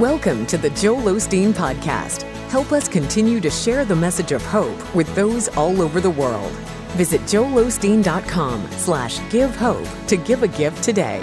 [0.00, 2.22] Welcome to the Joel Osteen Podcast.
[2.48, 6.50] Help us continue to share the message of hope with those all over the world.
[6.96, 11.18] Visit joelosteen.com slash give hope to give a gift today.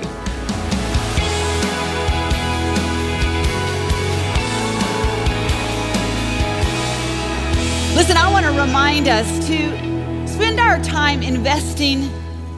[7.96, 12.12] Listen, I want to remind us to spend our time investing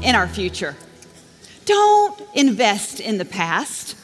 [0.03, 0.75] in our future.
[1.63, 3.95] Don't invest in the past.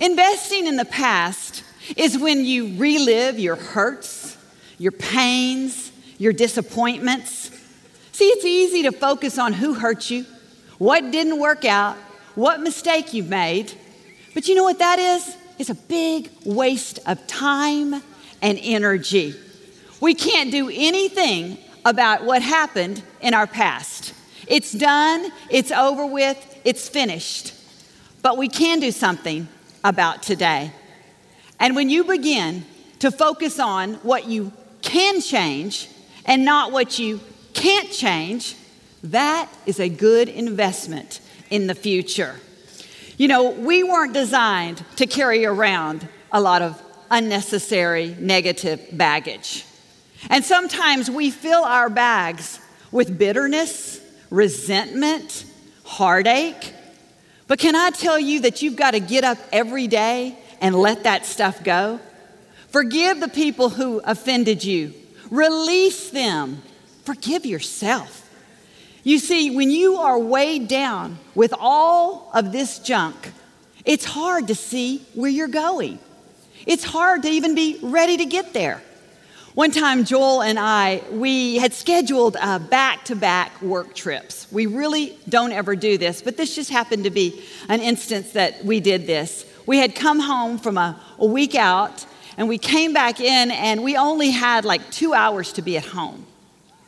[0.00, 1.64] Investing in the past
[1.96, 4.36] is when you relive your hurts,
[4.78, 7.50] your pains, your disappointments.
[8.12, 10.26] See, it's easy to focus on who hurt you,
[10.78, 11.96] what didn't work out,
[12.34, 13.72] what mistake you've made.
[14.34, 15.36] But you know what that is?
[15.58, 17.94] It's a big waste of time
[18.42, 19.34] and energy.
[20.00, 24.14] We can't do anything about what happened in our past.
[24.46, 27.54] It's done, it's over with, it's finished.
[28.22, 29.48] But we can do something
[29.84, 30.72] about today.
[31.60, 32.64] And when you begin
[33.00, 35.88] to focus on what you can change
[36.24, 37.20] and not what you
[37.54, 38.56] can't change,
[39.02, 42.36] that is a good investment in the future.
[43.16, 49.64] You know, we weren't designed to carry around a lot of unnecessary negative baggage.
[50.30, 52.60] And sometimes we fill our bags
[52.90, 54.00] with bitterness,
[54.30, 55.44] resentment,
[55.84, 56.74] heartache,
[57.48, 61.02] but can I tell you that you've got to get up every day and let
[61.04, 61.98] that stuff go?
[62.68, 64.94] Forgive the people who offended you,
[65.30, 66.62] release them,
[67.04, 68.30] forgive yourself.
[69.02, 73.32] You see, when you are weighed down with all of this junk,
[73.86, 75.98] it's hard to see where you're going.
[76.66, 78.82] It's hard to even be ready to get there.
[79.58, 84.46] One time, Joel and I, we had scheduled back to back work trips.
[84.52, 88.64] We really don't ever do this, but this just happened to be an instance that
[88.64, 89.44] we did this.
[89.66, 92.06] We had come home from a, a week out,
[92.36, 95.86] and we came back in, and we only had like two hours to be at
[95.86, 96.24] home.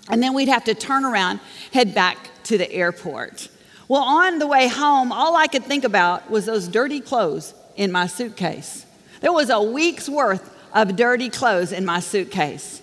[0.09, 1.41] And then we'd have to turn around,
[1.73, 3.49] head back to the airport.
[3.89, 7.91] Well, on the way home, all I could think about was those dirty clothes in
[7.91, 8.87] my suitcase.
[9.23, 12.82] There was a week's worth of dirty clothes in my suitcase.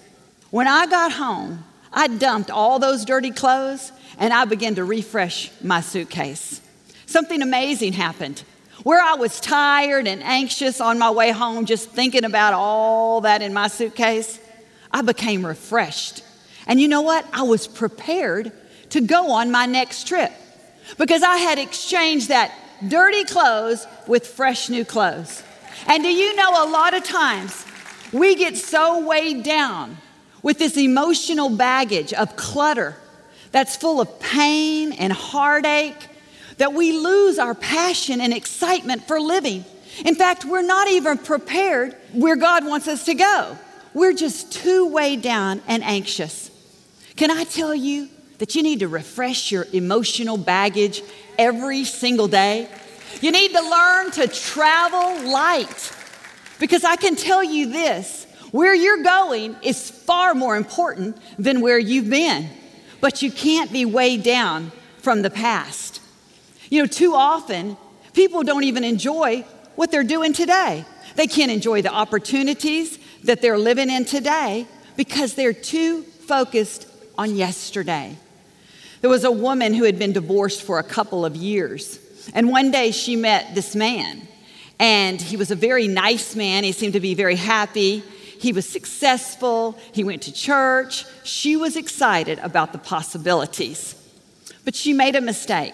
[0.49, 5.51] When I got home, I dumped all those dirty clothes and I began to refresh
[5.61, 6.61] my suitcase.
[7.05, 8.43] Something amazing happened.
[8.83, 13.41] Where I was tired and anxious on my way home, just thinking about all that
[13.41, 14.39] in my suitcase,
[14.91, 16.23] I became refreshed.
[16.67, 17.25] And you know what?
[17.33, 18.51] I was prepared
[18.91, 20.31] to go on my next trip
[20.97, 22.53] because I had exchanged that
[22.87, 25.43] dirty clothes with fresh new clothes.
[25.87, 27.65] And do you know a lot of times
[28.13, 29.97] we get so weighed down
[30.41, 32.95] with this emotional baggage of clutter
[33.51, 36.07] that's full of pain and heartache
[36.57, 39.65] that we lose our passion and excitement for living.
[40.05, 43.57] In fact, we're not even prepared where God wants us to go.
[43.93, 46.51] We're just too weighed down and anxious.
[47.15, 51.01] Can I tell you that you need to refresh your emotional baggage
[51.37, 52.69] every single day?
[53.21, 55.96] You need to learn to travel light.
[56.59, 61.77] Because I can tell you this where you're going is far more important than where
[61.77, 62.49] you've been.
[63.01, 66.01] But you can't be weighed down from the past.
[66.69, 67.77] You know, too often,
[68.13, 70.85] people don't even enjoy what they're doing today.
[71.15, 77.35] They can't enjoy the opportunities that they're living in today because they're too focused on
[77.35, 78.15] yesterday.
[79.01, 81.99] There was a woman who had been divorced for a couple of years,
[82.33, 84.27] and one day she met this man.
[84.79, 86.63] And he was a very nice man.
[86.63, 88.03] He seemed to be very happy.
[88.39, 89.77] He was successful.
[89.91, 91.05] He went to church.
[91.23, 93.95] She was excited about the possibilities.
[94.63, 95.73] But she made a mistake.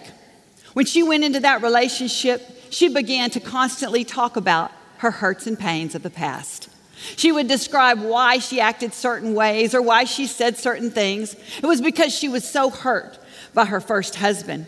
[0.74, 5.60] When she went into that relationship, she began to constantly talk about her hurts and
[5.60, 6.70] pains of the past.
[7.18, 11.36] She would describe why she acted certain ways or why she said certain things.
[11.58, 13.20] It was because she was so hurt
[13.54, 14.68] by her first husband.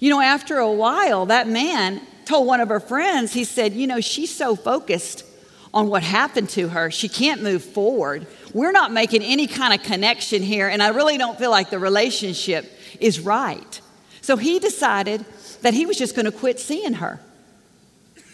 [0.00, 3.86] You know, after a while, that man told one of her friends, he said, You
[3.86, 5.24] know, she's so focused
[5.72, 8.26] on what happened to her, she can't move forward.
[8.52, 11.78] We're not making any kind of connection here, and I really don't feel like the
[11.78, 12.64] relationship
[12.98, 13.80] is right.
[14.22, 15.24] So he decided
[15.62, 17.20] that he was just going to quit seeing her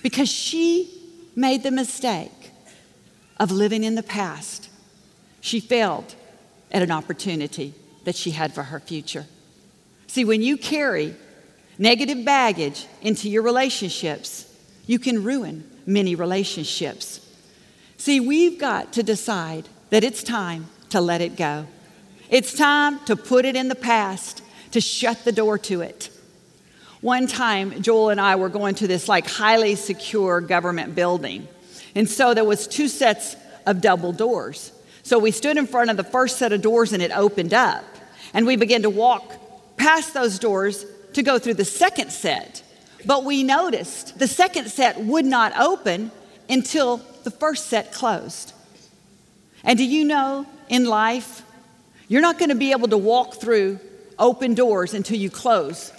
[0.03, 0.91] because she
[1.35, 2.31] made the mistake
[3.39, 4.69] of living in the past.
[5.41, 6.15] She failed
[6.71, 7.75] at an opportunity
[8.05, 9.27] that she had for her future.
[10.07, 11.17] See, when you carry
[11.79, 14.47] negative baggage into your relationships,
[14.87, 17.21] you can ruin many relationships.
[17.97, 21.67] See, we've got to decide that it's time to let it go.
[22.29, 24.43] It's time to put it in the past,
[24.73, 26.11] to shut the door to it.
[27.01, 31.49] One time, Joel and I were going to this like highly secure government building.
[31.95, 33.37] And so there was two sets
[33.67, 34.73] of double doors.
[35.03, 37.85] So we stood in front of the first set of doors and it opened up.
[38.33, 42.63] And we began to walk past those doors to go through the second set.
[43.05, 46.11] But we noticed the second set would not open
[46.49, 48.53] until the first set closed.
[49.65, 51.43] And do you know in life,
[52.09, 53.79] you're not going to be able to walk through
[54.19, 55.93] open doors until you close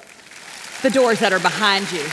[0.81, 2.04] the doors that are behind you.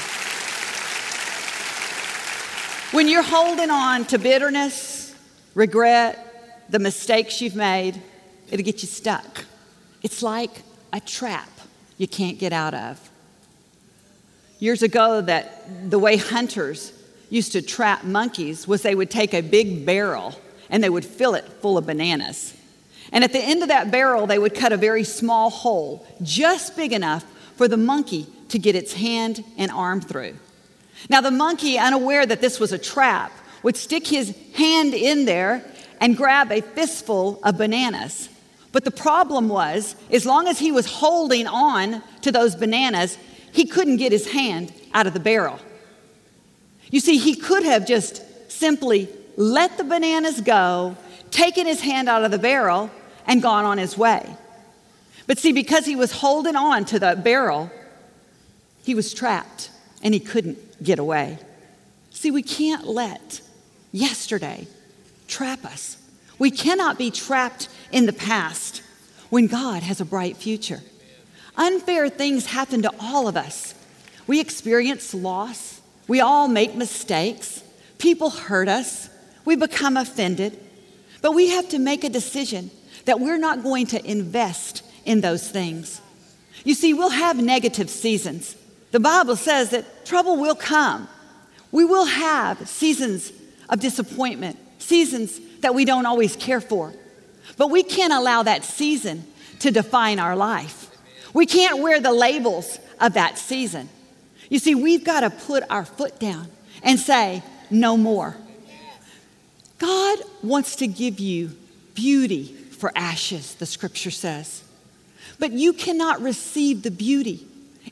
[2.97, 5.14] When you're holding on to bitterness,
[5.55, 8.00] regret, the mistakes you've made,
[8.49, 9.44] it'll get you stuck.
[10.02, 10.62] It's like
[10.93, 11.49] a trap
[12.00, 13.11] you can't get out of.
[14.58, 16.94] Years ago, that the way hunters
[17.29, 20.35] used to trap monkeys was they would take a big barrel
[20.70, 22.56] and they would fill it full of bananas.
[23.12, 26.75] And at the end of that barrel, they would cut a very small hole, just
[26.75, 27.23] big enough
[27.56, 30.37] for the monkey to get its hand and arm through.
[31.11, 33.31] Now, the monkey, unaware that this was a trap,
[33.62, 35.62] would stick his hand in there
[36.00, 38.29] and grab a fistful of bananas.
[38.72, 43.19] But the problem was, as long as he was holding on to those bananas,
[43.52, 45.58] he couldn't get his hand out of the barrel.
[46.90, 50.96] You see, he could have just simply let the bananas go,
[51.31, 52.90] taken his hand out of the barrel,
[53.26, 54.37] and gone on his way.
[55.26, 57.70] But see, because he was holding on to the barrel,
[58.82, 59.70] he was trapped
[60.02, 61.38] and he couldn't get away.
[62.11, 63.40] See, we can't let
[63.93, 64.66] yesterday
[65.28, 65.96] trap us.
[66.40, 68.82] We cannot be trapped in the past
[69.28, 70.81] when God has a bright future.
[71.56, 73.75] Unfair things happen to all of us.
[74.26, 75.82] We experience loss.
[76.08, 77.62] We all make mistakes.
[77.98, 79.10] People hurt us.
[79.44, 80.58] We become offended.
[81.20, 82.70] But we have to make a decision
[83.04, 86.00] that we're not going to invest in those things.
[86.64, 88.56] You see, we'll have negative seasons.
[88.92, 91.06] The Bible says that trouble will come.
[91.70, 93.31] We will have seasons
[93.69, 96.92] of disappointment, seasons that we don't always care for.
[97.56, 99.24] But we can't allow that season
[99.60, 100.90] to define our life.
[101.34, 103.88] We can't wear the labels of that season.
[104.48, 106.48] You see, we've got to put our foot down
[106.82, 108.36] and say, no more.
[109.78, 111.52] God wants to give you
[111.94, 114.62] beauty for ashes, the scripture says.
[115.38, 117.46] But you cannot receive the beauty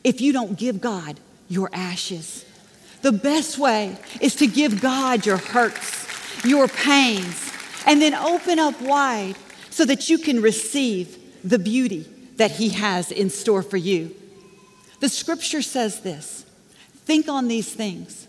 [0.05, 1.19] if you don't give God
[1.49, 2.45] your ashes.
[3.01, 5.98] The best way is to give God your hurts,
[6.45, 7.53] your pains,
[7.87, 9.37] and then open up wide
[9.71, 12.07] so that you can receive the beauty
[12.37, 14.15] that He has in store for you.
[15.01, 16.45] The scripture says this
[16.93, 18.27] think on these things,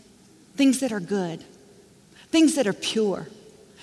[0.55, 1.43] things that are good,
[2.29, 3.27] things that are pure,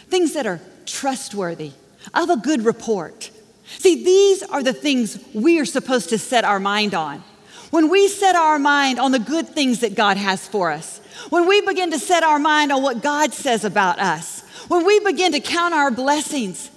[0.09, 1.73] things that are trustworthy,
[2.15, 3.31] of a good report.
[3.79, 7.25] See, these are the things we are supposed to set our mind on.
[7.71, 11.01] When we set our mind on the good things that God has for us,
[11.31, 15.01] when we begin to set our mind on what God says about us, when we
[15.01, 16.71] begin to count our blessings,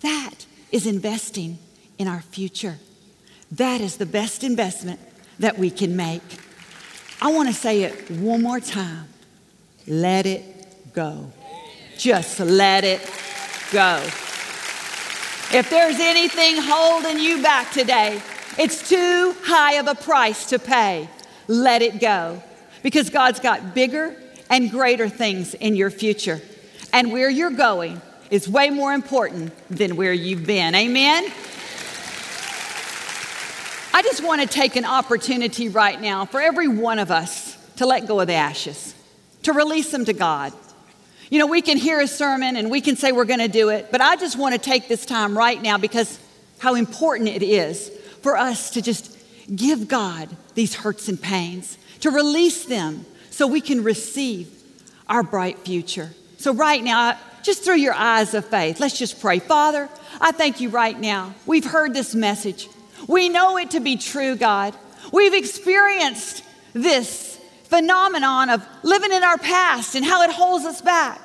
[0.00, 1.58] that is investing
[1.98, 2.78] in our future.
[3.52, 5.00] That is the best investment
[5.38, 6.22] that we can make.
[7.20, 9.08] I want to say it one more time.
[9.86, 11.32] Let it go.
[11.96, 13.00] Just let it
[13.72, 14.02] go.
[15.50, 18.20] If there's anything holding you back today,
[18.58, 21.08] it's too high of a price to pay.
[21.46, 22.42] Let it go
[22.82, 24.14] because God's got bigger
[24.50, 26.40] and greater things in your future.
[26.92, 30.74] And where you're going is way more important than where you've been.
[30.74, 31.24] Amen?
[33.92, 37.86] I just want to take an opportunity right now for every one of us to
[37.86, 38.94] let go of the ashes,
[39.42, 40.52] to release them to God.
[41.30, 43.68] You know, we can hear a sermon and we can say we're going to do
[43.70, 46.18] it, but I just want to take this time right now because
[46.58, 47.90] how important it is
[48.22, 49.16] for us to just
[49.54, 54.50] give God these hurts and pains, to release them so we can receive
[55.08, 56.10] our bright future.
[56.38, 59.38] So, right now, just through your eyes of faith, let's just pray.
[59.38, 59.88] Father,
[60.20, 61.34] I thank you right now.
[61.46, 62.68] We've heard this message.
[63.06, 64.74] We know it to be true, God.
[65.12, 71.20] We've experienced this phenomenon of living in our past and how it holds us back.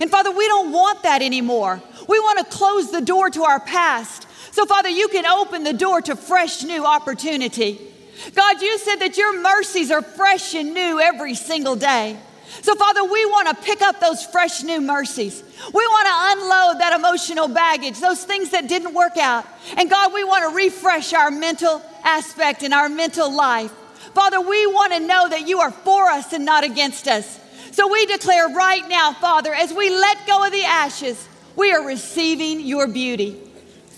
[0.00, 1.82] And Father, we don't want that anymore.
[2.08, 4.26] We want to close the door to our past.
[4.52, 7.91] So, Father, you can open the door to fresh new opportunity.
[8.34, 12.16] God, you said that your mercies are fresh and new every single day.
[12.60, 15.42] So, Father, we want to pick up those fresh new mercies.
[15.72, 19.46] We want to unload that emotional baggage, those things that didn't work out.
[19.76, 23.72] And God, we want to refresh our mental aspect and our mental life.
[24.14, 27.40] Father, we want to know that you are for us and not against us.
[27.72, 31.26] So we declare right now, Father, as we let go of the ashes,
[31.56, 33.51] we are receiving your beauty.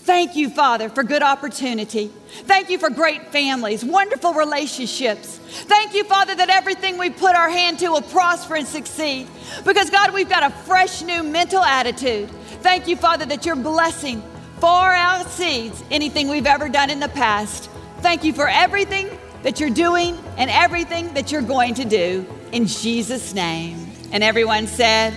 [0.05, 2.11] Thank you, Father, for good opportunity.
[2.43, 5.39] Thank you for great families, wonderful relationships.
[5.39, 9.27] Thank you, Father, that everything we put our hand to will prosper and succeed.
[9.65, 12.29] Because, God, we've got a fresh new mental attitude.
[12.61, 14.21] Thank you, Father, that your blessing
[14.59, 17.67] far exceeds anything we've ever done in the past.
[18.01, 19.09] Thank you for everything
[19.41, 22.27] that you're doing and everything that you're going to do.
[22.51, 23.91] In Jesus' name.
[24.11, 25.13] And everyone said,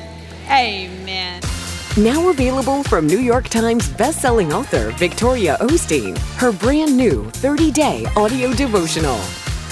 [0.47, 1.48] Amen.
[1.99, 8.07] Now available from New York Times bestselling author Victoria Osteen, her brand new 30 day
[8.15, 9.21] audio devotional,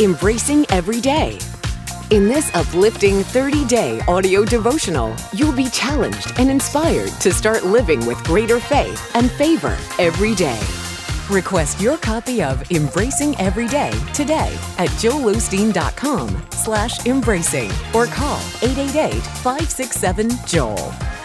[0.00, 1.38] Embracing Every Day.
[2.10, 8.04] In this uplifting 30 day audio devotional, you'll be challenged and inspired to start living
[8.06, 10.60] with greater faith and favor every day.
[11.30, 21.15] Request your copy of Embracing Every Day today at joelosteen.com slash embracing or call 888-567-JOEL.